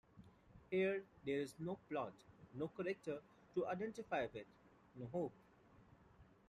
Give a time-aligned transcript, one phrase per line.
[0.71, 2.11] Here there is no plot,
[2.55, 3.21] no characters
[3.53, 4.47] to identify with,
[4.95, 5.33] no hope.